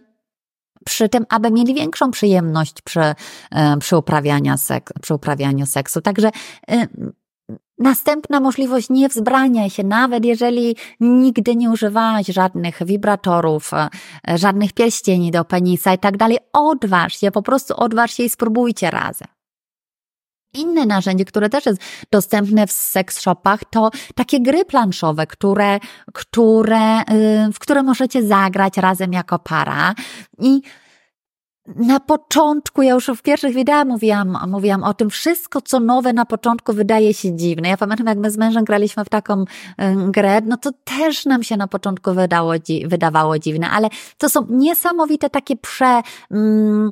[0.85, 3.00] przy tym, aby mieli większą przyjemność przy,
[3.50, 6.00] e, przy, uprawianiu, seks, przy uprawianiu seksu.
[6.00, 6.31] Także
[6.68, 6.87] e,
[7.82, 15.30] Następna możliwość, nie wzbraniaj się, nawet jeżeli nigdy nie używałaś żadnych wibratorów, e, żadnych pierścieni
[15.30, 16.38] do penisa i tak dalej.
[16.52, 19.28] Odważ się, po prostu odważ się i spróbujcie razem.
[20.54, 25.78] Inne narzędzie, które też jest dostępne w seks shopach, to takie gry planszowe, które,
[26.12, 27.04] które, y,
[27.52, 29.94] w które możecie zagrać razem jako para.
[30.38, 30.62] I
[31.66, 36.27] na początku, ja już w pierwszych wideo mówiłam, mówiłam o tym, wszystko co nowe na
[36.27, 37.68] początku wydaje się dziwne.
[37.68, 39.44] Ja pamiętam, jak my z mężem graliśmy w taką
[40.09, 42.53] grę, no to też nam się na początku wydało,
[42.87, 46.90] wydawało dziwne, ale to są niesamowite takie prze, mm,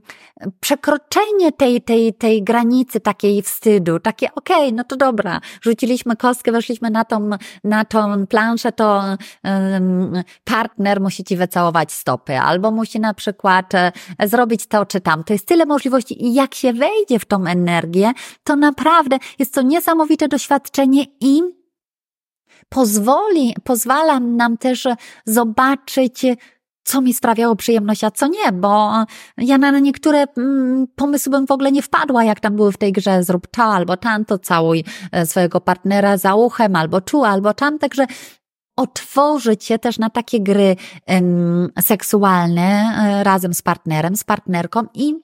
[0.61, 6.53] przekroczenie tej, tej, tej granicy takiej wstydu, takie okej, okay, no to dobra, rzuciliśmy kostkę,
[6.53, 7.31] weszliśmy na tą,
[7.65, 9.03] na tą planszę, to
[9.45, 13.93] um, partner musi ci wycałować stopy, albo musi na przykład e,
[14.25, 15.25] zrobić zrobić to czy tam.
[15.25, 18.13] To jest tyle możliwości i jak się wejdzie w tą energię,
[18.45, 21.43] to naprawdę jest to niesamowite doświadczenie i
[22.69, 24.89] pozwoli, pozwala nam też
[25.27, 26.27] zobaczyć,
[26.85, 28.93] co mi sprawiało przyjemność, a co nie, bo
[29.39, 32.93] ja na niektóre mm, pomysły bym w ogóle nie wpadła, jak tam były w tej
[32.93, 37.79] grze zrób to albo tamto, całuj e, swojego partnera za uchem, albo czu, albo tam,
[37.79, 38.07] także
[38.81, 40.77] otworzyć się też na takie gry
[41.81, 45.15] seksualne e, razem z partnerem, z partnerką i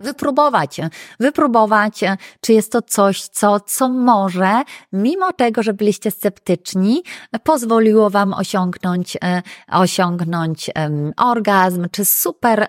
[0.00, 0.80] wypróbować,
[1.20, 7.02] wypróbować, e, czy jest to coś, co, co może, mimo tego, że byliście sceptyczni,
[7.42, 10.70] pozwoliło Wam osiągnąć, e, osiągnąć
[11.16, 12.68] orgazm, czy super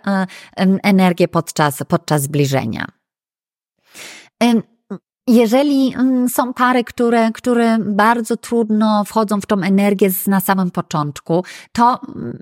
[0.83, 2.85] energię podczas, podczas zbliżenia.
[5.27, 11.43] Jeżeli mm, są pary, które, które bardzo trudno wchodzą w tą energię na samym początku,
[11.71, 12.39] to mm,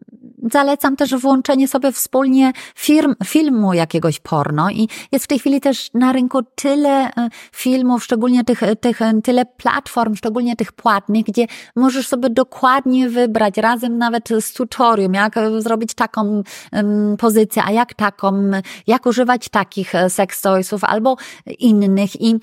[0.52, 5.90] zalecam też włączenie sobie wspólnie firm, filmu jakiegoś porno i jest w tej chwili też
[5.94, 12.08] na rynku tyle e, filmów, szczególnie tych, tych, tyle platform, szczególnie tych płatnych, gdzie możesz
[12.08, 18.52] sobie dokładnie wybrać razem nawet z tutorium, jak zrobić taką um, pozycję, a jak taką,
[18.88, 21.18] jak używać takich e, sex toysów albo
[21.60, 22.40] innych i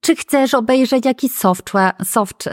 [0.00, 2.48] czy chcesz obejrzeć jakiś software, soft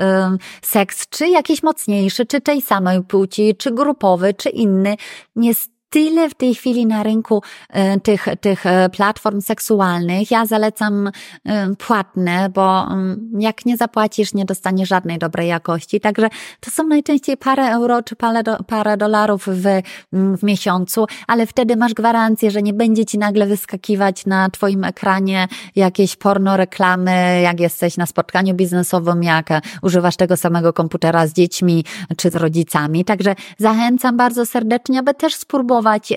[0.62, 4.96] seks, czy jakiś mocniejszy, czy tej samej płci, czy grupowy, czy inny.
[5.36, 10.32] Jest tyle w tej chwili na rynku e, tych, tych e, platform seksualnych.
[10.32, 11.12] Ja zalecam
[11.45, 16.00] e, płatne, bo mm, jak nie zapłacisz, nie dostaniesz żadnej dobrej jakości.
[16.00, 19.65] Także to są najczęściej parę euro czy parę, do, parę dolarów w,
[20.13, 24.84] mm, w miesiącu, ale wtedy masz gwarancję, że nie będzie ci nagle wyskakiwać na twoim
[24.84, 29.50] ekranie jakieś porno reklamy, jak jesteś na spotkaniu biznesowym, jak
[29.82, 31.86] używasz tego samego komputera z dziećmi
[32.17, 33.06] czy z rodzicami.
[33.06, 36.13] Także zachęcam bardzo serdecznie, aby też spróbować spróbować.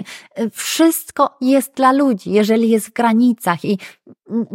[0.53, 3.79] Wszystko jest dla ludzi, jeżeli jest w granicach i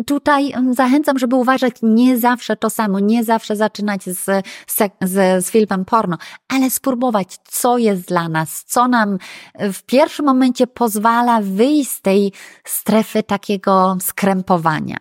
[0.06, 5.86] tutaj zachęcam, żeby uważać nie zawsze to samo, nie zawsze zaczynać z, z, z filmem
[5.86, 9.18] porno, ale spróbować, co jest dla nas, co nam
[9.60, 12.32] w pierwszym momencie pozwala wyjść z tej
[12.64, 14.98] strefy takiego skrępowania.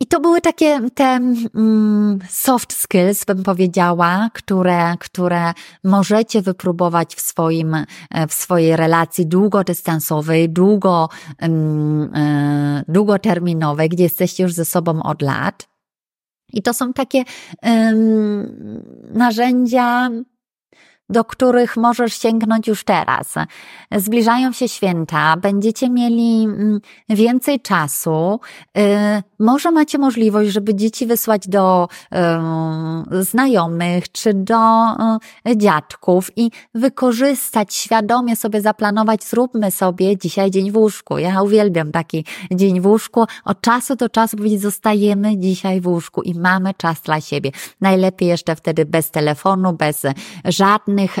[0.00, 5.52] I to były takie te mm, soft skills, bym powiedziała, które, które
[5.84, 11.08] możecie wypróbować w swoim, e, w swojej relacji długodystansowej, długo,
[11.38, 15.68] mm, e, długoterminowej, gdzie jesteście już ze sobą od lat.
[16.52, 17.24] I to są takie
[17.62, 18.82] um,
[19.14, 20.10] narzędzia,
[21.08, 23.34] do których możesz sięgnąć już teraz.
[23.96, 28.40] Zbliżają się święta, będziecie mieli mm, więcej czasu.
[28.78, 31.88] Y, może macie możliwość, żeby dzieci wysłać do
[33.20, 34.86] znajomych czy do
[35.48, 41.18] y, dziadków i wykorzystać, świadomie sobie zaplanować, zróbmy sobie dzisiaj dzień w łóżku.
[41.18, 43.24] Ja uwielbiam taki dzień w łóżku.
[43.44, 47.50] Od czasu do czasu powiedzieć, zostajemy dzisiaj w łóżku i mamy czas dla siebie.
[47.80, 50.02] Najlepiej jeszcze wtedy bez telefonu, bez
[50.44, 51.18] żadnych żadnych,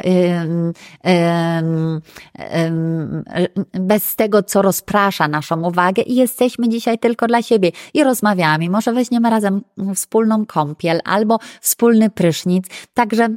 [3.72, 8.70] bez tego, co rozprasza naszą uwagę i jesteśmy dzisiaj tylko dla siebie i rozmawiamy.
[8.70, 9.62] Może weźmiemy razem
[9.94, 12.64] wspólną kąpiel albo wspólny prysznic.
[12.94, 13.28] Także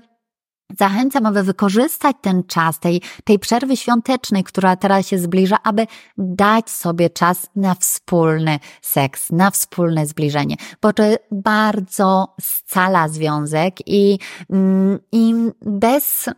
[0.79, 6.69] Zachęcam, aby wykorzystać ten czas tej, tej przerwy świątecznej, która teraz się zbliża, aby dać
[6.69, 14.99] sobie czas na wspólny seks, na wspólne zbliżenie, bo to bardzo scala związek i, mm,
[15.11, 16.29] i bez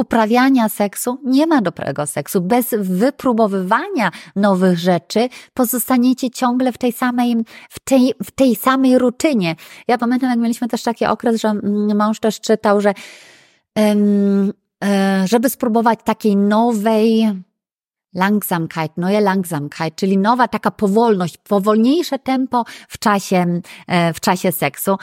[0.00, 2.40] uprawiania seksu nie ma dobrego seksu.
[2.40, 7.36] Bez wypróbowywania nowych rzeczy pozostaniecie ciągle w tej samej,
[7.70, 9.56] w tej, w tej samej rutynie.
[9.88, 11.54] Ja pamiętam, jak mieliśmy też taki okres, że
[11.94, 12.94] mąż też czytał, że
[14.84, 17.28] E, żeby spróbować takiej nowej
[18.14, 24.96] Langsamkeit, neue Langsamkeit, czyli nowa taka powolność, powolniejsze tempo w czasie, e, w czasie seksu.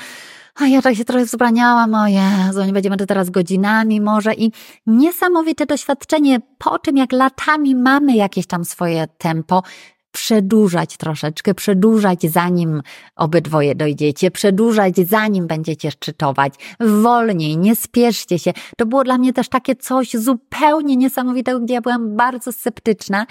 [0.60, 4.52] A ja tak się trochę wzbraniałam, o Jezu, nie będziemy to teraz godzinami może i
[4.88, 9.63] niesamowite doświadczenie po tym, jak latami mamy jakieś tam swoje tempo,
[10.12, 12.82] przedłużać troszeczkę, przedłużać zanim
[13.15, 18.54] obydwoje dojdziecie, przedłużać zanim będziecie szczytować, wolniej, nie spieszcie się.
[18.78, 23.26] To było dla mnie też takie coś zupełnie niesamowitego, gdzie ja byłam bardzo sceptyczna,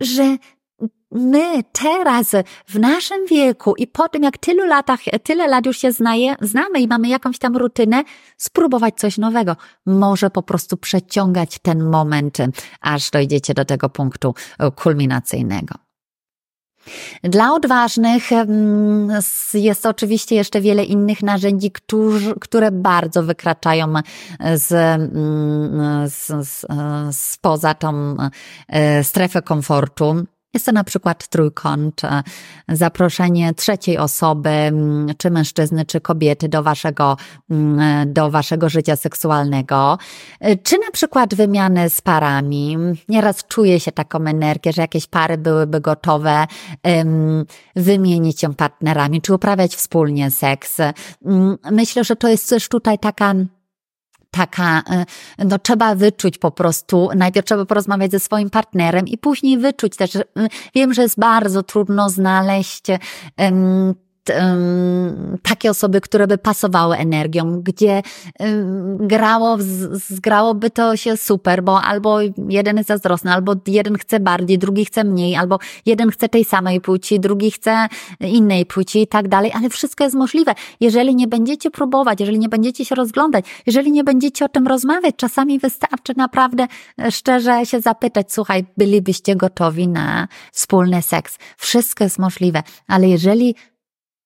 [0.00, 0.36] że
[1.14, 2.32] my teraz
[2.66, 6.80] w naszym wieku i po tym, jak tylu latach, tyle lat już się znaje, znamy
[6.80, 8.04] i mamy jakąś tam rutynę,
[8.36, 9.56] spróbować coś nowego.
[9.86, 12.38] Może po prostu przeciągać ten moment,
[12.80, 14.34] aż dojdziecie do tego punktu
[14.76, 15.74] kulminacyjnego.
[17.22, 18.24] Dla odważnych
[19.54, 21.72] jest oczywiście jeszcze wiele innych narzędzi,
[22.40, 23.92] które bardzo wykraczają
[24.54, 24.66] z,
[26.12, 26.66] z, z,
[27.16, 28.16] spoza tą
[28.68, 30.24] e, strefę komfortu.
[30.54, 32.22] Jest to na przykład trójkąt, e,
[32.68, 34.72] zaproszenie trzeciej osoby,
[35.18, 37.16] czy mężczyzny, czy kobiety do waszego,
[38.06, 39.98] do waszego życia seksualnego,
[40.40, 42.76] e, czy na przykład wymiany z parami.
[43.08, 46.46] Nieraz czuje się taką energię, że jakieś pary byłyby gotowe
[47.76, 50.76] wymienić się partnerami, czy uprawiać wspólnie seks.
[51.72, 53.34] Myślę, że to jest też tutaj taka
[54.34, 54.82] taka,
[55.40, 59.96] y, no trzeba wyczuć po prostu, najpierw trzeba porozmawiać ze swoim partnerem i później wyczuć
[59.96, 60.24] też, y,
[60.74, 62.82] wiem, że jest bardzo trudno znaleźć
[65.42, 68.02] takie osoby, które by pasowały energią, gdzie
[68.98, 69.56] grało,
[69.92, 75.04] zgrałoby to się super, bo albo jeden jest zazdrosny, albo jeden chce bardziej, drugi chce
[75.04, 77.88] mniej, albo jeden chce tej samej płci, drugi chce
[78.20, 80.54] innej płci i tak dalej, ale wszystko jest możliwe.
[80.80, 85.14] Jeżeli nie będziecie próbować, jeżeli nie będziecie się rozglądać, jeżeli nie będziecie o tym rozmawiać,
[85.16, 86.66] czasami wystarczy naprawdę
[86.98, 91.38] e, szczerze się zapytać, słuchaj, bylibyście gotowi na wspólny seks.
[91.56, 93.54] Wszystko jest możliwe, ale jeżeli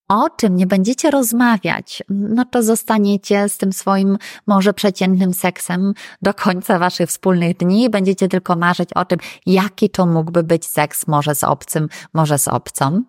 [0.08, 6.34] o czym nie będziecie rozmawiać, no to zostaniecie z tym swoim może przeciętnym seksem do
[6.34, 11.06] końca waszych wspólnych dni i będziecie tylko marzyć o tym, jaki to mógłby być seks,
[11.06, 13.02] może z obcym, może z obcą.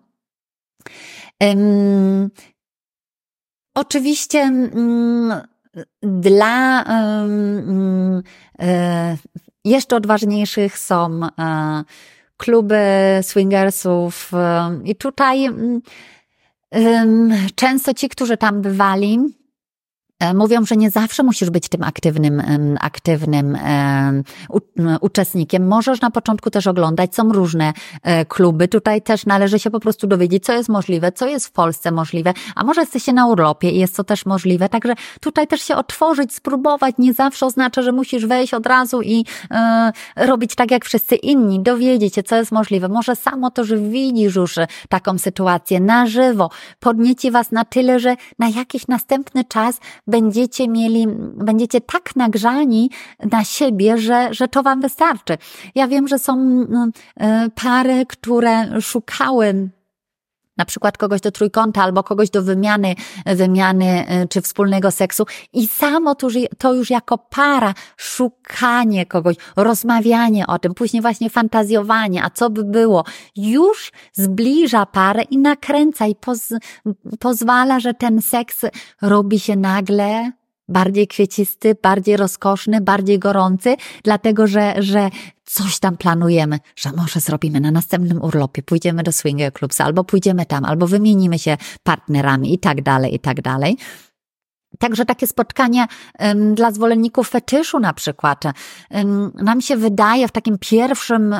[1.40, 2.30] Um,
[3.74, 5.34] oczywiście um,
[6.02, 8.22] dla um,
[9.64, 11.84] jeszcze odważniejszych są e,
[12.36, 12.78] kluby
[13.22, 14.32] swingersów
[14.84, 15.48] i tutaj
[17.54, 19.18] Często ci, którzy tam bywali,
[20.34, 22.42] mówią, że nie zawsze musisz być tym aktywnym,
[22.80, 23.58] aktywnym
[25.00, 25.68] uczestnikiem.
[25.68, 28.68] Możesz na początku też oglądać, są różne e, kluby.
[28.68, 32.34] Tutaj też należy się po prostu dowiedzieć, co jest możliwe, co jest w Polsce możliwe,
[32.54, 34.68] a może jesteście na urlopie i jest to też możliwe.
[34.68, 36.94] Także tutaj też się otworzyć, spróbować.
[36.98, 41.60] Nie zawsze oznacza, że musisz wejść od razu i e, robić tak jak wszyscy inni,
[41.60, 42.88] dowiedzieć się, co jest możliwe.
[42.88, 44.54] Może samo to, że widzisz już
[44.88, 49.80] taką sytuację na żywo, podnieci was na tyle, że na jakiś następny czas
[50.10, 52.90] będziecie mieli, będziecie tak nagrzani
[53.30, 55.38] na siebie, że, że to wam wystarczy.
[55.74, 56.92] Ja wiem, że są mm,
[57.46, 59.70] y, pary, które szukały
[60.56, 62.94] na przykład kogoś do trójkąta albo kogoś do wymiany,
[63.26, 65.24] wymiany y, czy wspólnego seksu.
[65.52, 72.24] I samo to to już jako para szukanie kogoś, rozmawianie o tym, później właśnie fantazjowanie,
[72.24, 73.04] a co by było,
[73.36, 76.48] już zbliża parę i nakręca i poz,
[77.20, 78.60] pozwala, że ten seks
[79.02, 80.32] robi się nagle
[80.70, 85.10] bardziej kwiecisty, bardziej rozkoszny, bardziej gorący, dlatego że, że
[85.44, 90.46] coś tam planujemy, że może zrobimy na następnym urlopie, pójdziemy do swinger clubs, albo pójdziemy
[90.46, 93.76] tam, albo wymienimy się partnerami i tak dalej, i tak dalej.
[94.80, 95.86] Także takie spotkanie
[96.54, 98.44] dla zwolenników fetyszu na przykład.
[99.34, 101.34] Nam się wydaje w takim pierwszym,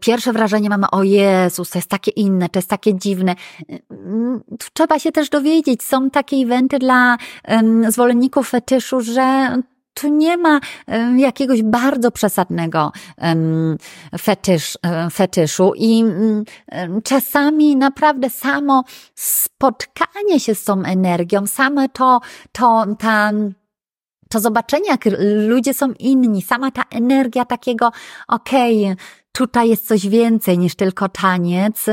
[0.00, 3.34] pierwsze wrażenie mamy, o Jezus, to jest takie inne, to jest takie dziwne.
[4.72, 7.16] Trzeba się też dowiedzieć, są takie eventy dla
[7.88, 9.56] zwolenników fetyszu, że
[9.94, 10.60] tu nie ma
[11.16, 12.92] jakiegoś bardzo przesadnego
[14.18, 14.78] fetysz,
[15.12, 16.44] fetyszu i mm,
[17.04, 22.20] czasami naprawdę samo spotkanie się z tą energią, same to,
[22.52, 23.32] to, ta,
[24.28, 25.04] to zobaczenie, jak
[25.48, 27.92] ludzie są inni, sama ta energia takiego,
[28.28, 28.96] okej, okay,
[29.32, 31.86] tutaj jest coś więcej niż tylko taniec,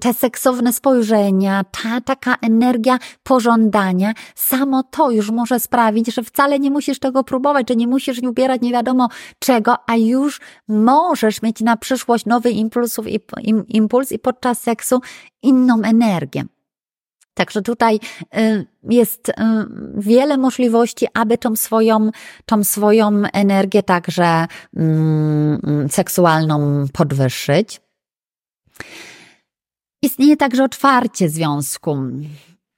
[0.00, 6.70] te seksowne spojrzenia, ta taka energia pożądania, samo to już może sprawić, że wcale nie
[6.70, 11.76] musisz tego próbować, że nie musisz ubierać nie wiadomo czego, a już możesz mieć na
[11.76, 13.20] przyszłość nowy impulsów i,
[13.68, 15.00] impuls i podczas seksu
[15.42, 16.44] inną energię.
[17.34, 18.00] Także tutaj
[18.36, 19.32] y, jest y,
[19.94, 22.10] wiele możliwości, aby tą swoją,
[22.46, 27.80] tą swoją energię także mm, seksualną podwyższyć.
[30.02, 31.96] Istnieje także otwarcie związku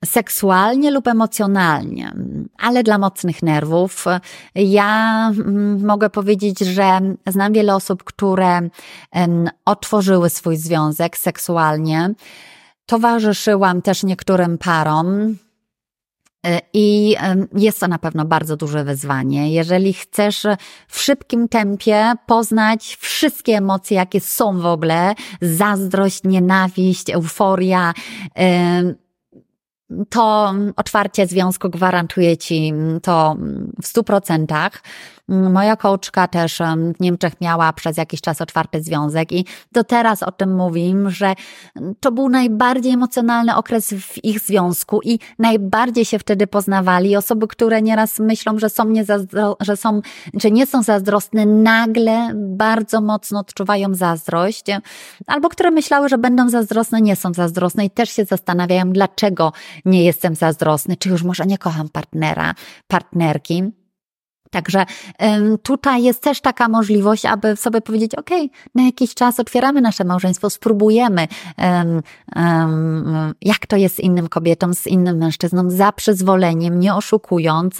[0.05, 2.13] seksualnie lub emocjonalnie,
[2.59, 4.05] ale dla mocnych nerwów.
[4.55, 8.61] Ja mm, mogę powiedzieć, że znam wiele osób, które
[9.65, 12.15] otworzyły swój związek seksualnie
[12.87, 15.37] Towarzyszyłam też niektórym parom.
[16.47, 17.17] Y, I
[17.57, 19.53] jest to na pewno bardzo duże wyzwanie.
[19.53, 20.47] Jeżeli chcesz
[20.89, 27.95] w szybkim tempie poznać wszystkie emocje, jakie są w ogóle, zazdrość, nienawiść, euforia,
[30.09, 33.37] to otwarcie związku gwarantuje ci to
[33.83, 34.83] w stu procentach.
[35.29, 36.63] Moja kołczka też
[36.97, 41.35] w Niemczech miała przez jakiś czas otwarty związek i do teraz o tym mówim, że
[42.01, 47.17] to był najbardziej emocjonalny okres w ich związku i najbardziej się wtedy poznawali.
[47.17, 50.01] Osoby, które nieraz myślą, że są, nie zazdro, że są,
[50.35, 54.65] że nie są zazdrosne, nagle bardzo mocno odczuwają zazdrość,
[55.27, 59.53] albo które myślały, że będą zazdrosne, nie są zazdrosne i też się zastanawiają, dlaczego
[59.85, 62.55] nie jestem zazdrosny, czy już może nie kocham partnera,
[62.89, 63.84] partnerki.
[64.55, 64.87] Także
[65.63, 68.31] tutaj jest też taka możliwość, aby sobie powiedzieć, ok,
[68.75, 71.29] na jakiś czas otwieramy nasze małżeństwo, spróbujemy,
[73.43, 77.79] jak to jest z innym kobietą, z innym mężczyzną, za przyzwoleniem, nie oszukując,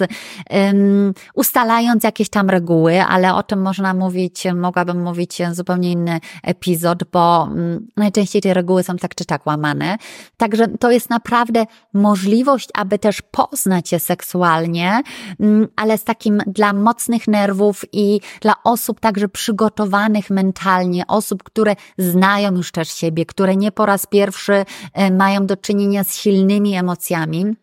[1.33, 7.47] ustalając jakieś tam reguły, ale o tym można mówić, mogłabym mówić zupełnie inny epizod, bo
[7.51, 9.97] mm, najczęściej te reguły są tak czy tak łamane.
[10.37, 15.01] Także to jest naprawdę możliwość, aby też poznać się seksualnie,
[15.39, 21.43] mm, ale z takim dla dla mocnych nerwów i dla osób także przygotowanych mentalnie, osób,
[21.43, 26.15] które znają już też siebie, które nie po raz pierwszy e, mają do czynienia z
[26.15, 27.55] silnymi emocjami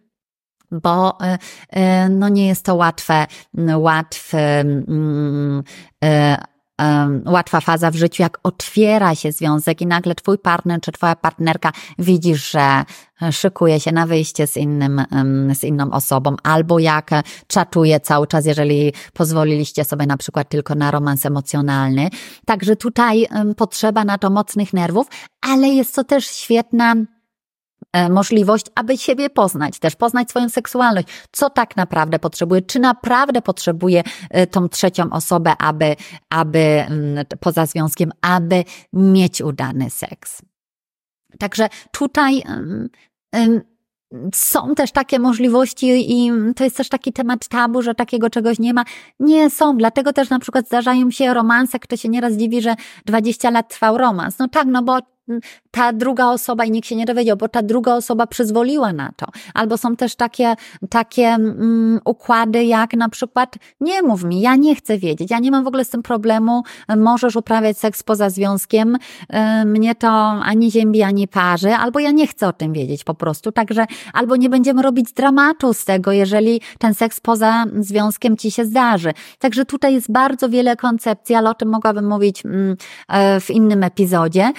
[0.74, 1.38] bo e,
[1.70, 3.26] e, no nie jest to łatwe,
[3.76, 4.64] łatwe
[7.26, 11.72] łatwa faza w życiu, jak otwiera się związek i nagle twój partner czy twoja partnerka
[11.98, 12.85] widzisz, że
[13.30, 15.02] szykuje się na wyjście z innym,
[15.54, 17.11] z inną osobą, albo jak
[17.46, 22.08] czatuje cały czas, jeżeli pozwoliliście sobie na przykład tylko na romans emocjonalny.
[22.46, 25.06] Także tutaj potrzeba na to mocnych nerwów,
[25.40, 27.21] ale jest to też świetna E,
[28.11, 34.02] możliwość, aby siebie poznać, też poznać swoją seksualność, co tak naprawdę potrzebuje, czy naprawdę potrzebuje
[34.31, 35.96] e, tą trzecią osobę, aby,
[36.31, 40.42] aby mm, poza związkiem, aby mieć udany seks.
[41.38, 42.42] Także tutaj
[44.35, 48.74] są też takie możliwości i to jest też taki temat tabu, że takiego czegoś nie
[48.74, 48.85] ma.
[49.20, 52.74] Nie są, dlatego też na przykład zdarzają się romanse, kto się nieraz dziwi, że
[53.07, 54.38] 20 lat trwał romans.
[54.38, 54.98] No tak, no bo
[55.70, 59.26] ta druga osoba i nikt się nie dowiedział, bo ta druga osoba przyzwoliła na to.
[59.55, 60.55] Albo są też takie,
[60.90, 65.51] takie um, układy, jak na przykład nie mów mi, ja nie chcę wiedzieć, ja nie
[65.51, 66.62] mam w ogóle z tym problemu,
[66.97, 70.09] możesz uprawiać seks poza związkiem, y, mnie to
[70.44, 74.36] ani ziębi, ani parzy, albo ja nie chcę o tym wiedzieć po prostu, także albo
[74.36, 79.12] nie będziemy robić dramatu z tego, jeżeli ten seks poza związkiem ci się zdarzy.
[79.38, 82.76] Także tutaj jest bardzo wiele koncepcji, ale o tym mogłabym mówić mm,
[83.09, 84.53] e, w innym epizodzie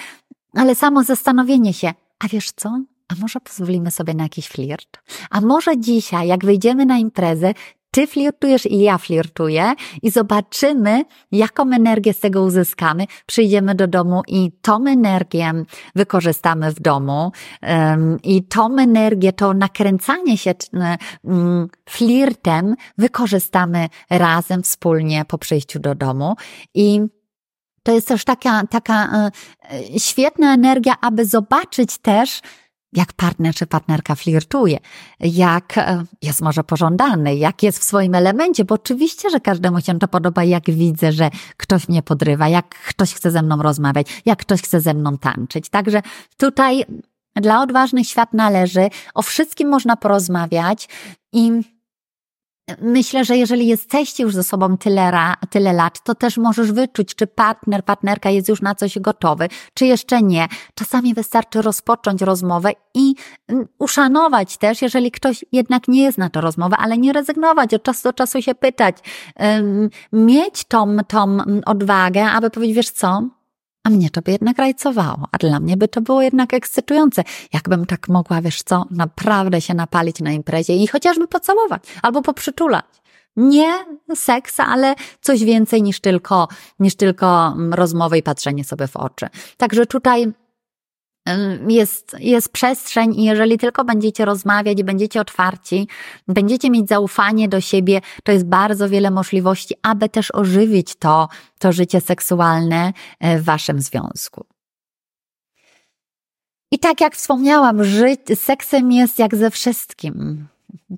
[0.54, 1.92] ale samo zastanowienie się,
[2.24, 2.78] a wiesz co?
[3.08, 4.98] A może pozwolimy sobie na jakiś flirt?
[5.30, 7.54] A może dzisiaj, jak wyjdziemy na imprezę,
[7.94, 13.06] ty flirtujesz i ja flirtuję i zobaczymy, jaką energię z tego uzyskamy.
[13.26, 15.52] Przyjdziemy do domu i tą energię
[15.94, 17.32] wykorzystamy w domu
[18.22, 20.54] i tą energię, to nakręcanie się
[21.24, 26.34] um, flirtem wykorzystamy razem, wspólnie po przyjściu do domu
[26.74, 27.00] i
[27.84, 29.30] to jest też taka, taka e,
[29.98, 32.40] świetna energia, aby zobaczyć też,
[32.92, 34.78] jak partner czy partnerka flirtuje,
[35.20, 39.98] jak e, jest może pożądany, jak jest w swoim elemencie, bo oczywiście, że każdemu się
[39.98, 44.38] to podoba, jak widzę, że ktoś mnie podrywa, jak ktoś chce ze mną rozmawiać, jak
[44.38, 45.68] ktoś chce ze mną tańczyć.
[45.68, 46.02] Także
[46.36, 46.84] tutaj
[47.36, 50.88] dla odważnych świat należy, o wszystkim można porozmawiać
[51.32, 51.73] i
[52.80, 57.14] Myślę, że jeżeli jesteście już ze sobą tyle, ra, tyle lat, to też możesz wyczuć,
[57.14, 60.48] czy partner, partnerka jest już na coś gotowy, czy jeszcze nie.
[60.74, 63.14] Czasami wystarczy rozpocząć rozmowę i
[63.48, 67.82] mm, uszanować też, jeżeli ktoś jednak nie jest na to rozmowę, ale nie rezygnować, od
[67.82, 68.96] czasu do czasu się pytać,
[70.12, 73.22] mieć tą, tą odwagę, aby powiedzieć, wiesz co,
[73.84, 77.24] a mnie to by jednak rajcowało, a dla mnie by to było jednak ekscytujące.
[77.52, 82.84] Jakbym tak mogła, wiesz co, naprawdę się napalić na imprezie i chociażby pocałować albo poprzytulać.
[83.36, 83.72] Nie
[84.14, 89.26] seks, ale coś więcej niż tylko, niż tylko mm, rozmowy i patrzenie sobie w oczy.
[89.56, 90.32] Także tutaj
[91.68, 95.88] jest, jest przestrzeń i jeżeli tylko będziecie rozmawiać będziecie otwarci,
[96.28, 101.72] będziecie mieć zaufanie do siebie, to jest bardzo wiele możliwości, aby też ożywić to, to
[101.72, 104.46] życie seksualne e, w waszym związku.
[106.70, 110.46] I tak jak wspomniałam, żyć, seksem jest jak ze wszystkim.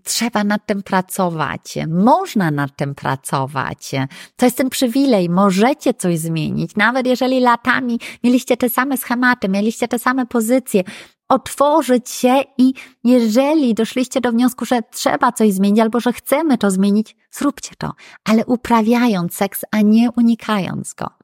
[0.04, 3.90] Trzeba nad tym pracować, można nad tym pracować.
[4.36, 9.88] To jest ten przywilej, możecie coś zmienić, nawet jeżeli latami mieliście te same schematy, mieliście
[9.88, 10.84] te same pozycje,
[11.28, 12.74] otworzyć się i
[13.04, 17.92] jeżeli doszliście do wniosku, że trzeba coś zmienić albo że chcemy to zmienić, zróbcie to,
[18.24, 21.15] ale uprawiając seks, a nie unikając go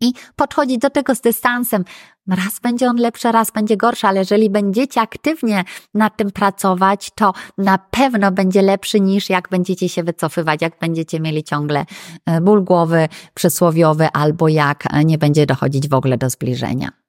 [0.00, 1.84] i podchodzić do tego z dystansem.
[2.28, 5.64] Raz będzie on lepszy, raz będzie gorszy, ale jeżeli będziecie aktywnie
[5.94, 11.20] nad tym pracować, to na pewno będzie lepszy niż jak będziecie się wycofywać, jak będziecie
[11.20, 11.86] mieli ciągle
[12.26, 17.03] e, ból głowy przysłowiowy albo jak nie będzie dochodzić w ogóle do zbliżenia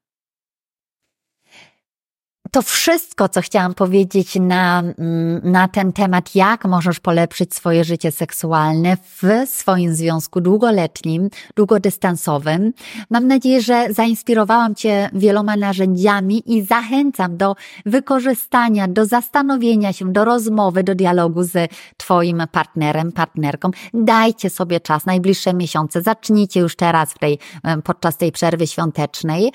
[2.55, 8.11] to wszystko, co chciałam powiedzieć na, mm, na ten temat, jak możesz polepszyć swoje życie
[8.11, 12.73] seksualne w swoim związku długoletnim, długodystansowym.
[13.09, 20.25] Mam nadzieję, że zainspirowałam Cię wieloma narzędziami i zachęcam do wykorzystania, do zastanowienia się, do
[20.25, 23.71] rozmowy, do dialogu z Twoim partnerem, partnerką.
[23.93, 26.01] Dajcie sobie czas, najbliższe miesiące.
[26.01, 27.39] Zacznijcie już teraz w tej,
[27.83, 29.51] podczas tej przerwy świątecznej.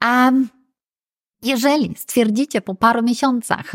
[0.00, 0.30] A
[1.42, 3.72] jeżeli stwierdzicie po paru miesiącach,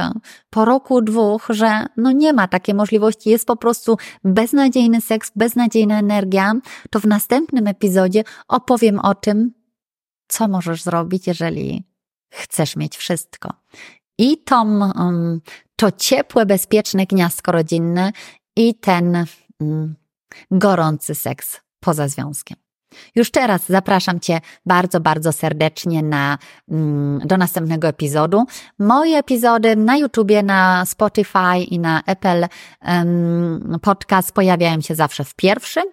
[0.49, 5.99] po roku, dwóch, że no nie ma takiej możliwości, jest po prostu beznadziejny seks, beznadziejna
[5.99, 6.53] energia,
[6.89, 9.53] to w następnym epizodzie opowiem o tym,
[10.27, 11.83] co możesz zrobić, jeżeli
[12.29, 13.53] chcesz mieć wszystko.
[14.17, 15.41] I to, um,
[15.75, 18.11] to ciepłe, bezpieczne gniazdko rodzinne
[18.55, 19.25] i ten
[19.59, 19.95] um,
[20.51, 22.62] gorący seks poza związkiem.
[23.15, 26.37] Już teraz zapraszam Cię bardzo, bardzo serdecznie na,
[26.69, 28.43] mm, do następnego epizodu.
[28.79, 32.45] Moje epizody na YouTubie, na Spotify i na Apple
[32.87, 35.83] um, Podcast pojawiają się zawsze w pierwszym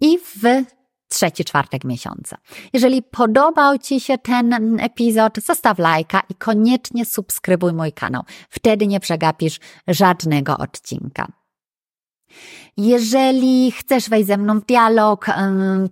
[0.00, 0.64] i w
[1.08, 2.36] trzeci czwartek miesiąca.
[2.72, 8.22] Jeżeli podobał Ci się ten epizod, zostaw lajka i koniecznie subskrybuj mój kanał.
[8.48, 11.39] Wtedy nie przegapisz żadnego odcinka.
[12.76, 15.26] Jeżeli chcesz wejść ze mną w dialog,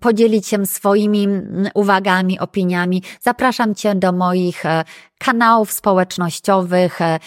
[0.01, 1.29] podzielić się swoimi
[1.75, 4.85] uwagami, opiniami, zapraszam Cię do moich e,
[5.19, 7.01] kanałów społecznościowych.
[7.01, 7.19] E,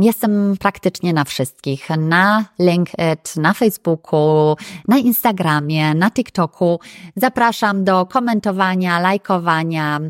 [0.00, 1.88] jestem praktycznie na wszystkich.
[1.98, 4.56] Na LinkedIn, na Facebooku,
[4.88, 6.80] na Instagramie, na TikToku.
[7.16, 10.00] Zapraszam do komentowania, lajkowania.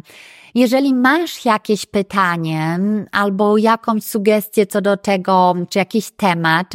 [0.54, 2.78] Jeżeli masz jakieś pytanie
[3.12, 6.72] albo jakąś sugestię co do tego, czy jakiś temat,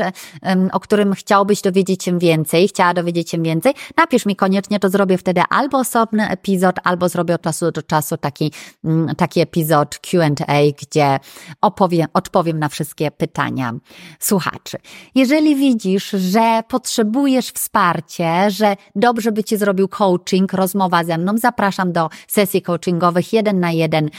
[0.71, 5.17] o którym chciałbyś dowiedzieć się więcej, chciała dowiedzieć się więcej, napisz mi koniecznie, to zrobię
[5.17, 8.51] wtedy albo osobny epizod, albo zrobię od czasu do czasu taki,
[8.83, 11.19] mm, taki epizod Q&A, gdzie
[11.61, 13.73] opowiem, odpowiem na wszystkie pytania
[14.19, 14.77] słuchaczy.
[15.15, 21.91] Jeżeli widzisz, że potrzebujesz wsparcia, że dobrze by Ci zrobił coaching, rozmowa ze mną, zapraszam
[21.91, 24.09] do sesji coachingowych jeden na na jeden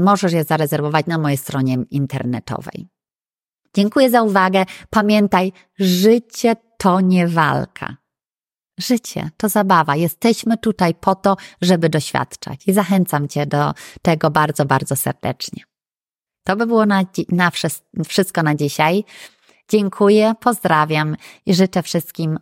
[0.00, 2.88] możesz je zarezerwować na mojej stronie internetowej.
[3.74, 4.64] Dziękuję za uwagę.
[4.90, 7.96] Pamiętaj, życie to nie walka.
[8.78, 9.96] Życie to zabawa.
[9.96, 12.60] Jesteśmy tutaj po to, żeby doświadczać.
[12.66, 15.62] I zachęcam Cię do tego bardzo, bardzo serdecznie.
[16.44, 17.50] To by było na, na
[18.08, 19.04] wszystko na dzisiaj.
[19.68, 21.16] Dziękuję, pozdrawiam
[21.46, 22.38] i życzę wszystkim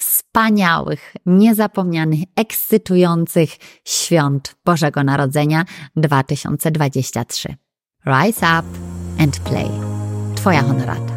[0.00, 3.50] wspaniałych, niezapomnianych, ekscytujących
[3.84, 5.64] świąt Bożego Narodzenia
[5.96, 7.56] 2023.
[8.06, 8.68] Rise up
[9.18, 9.70] and play.
[10.34, 11.09] Twoja honorat.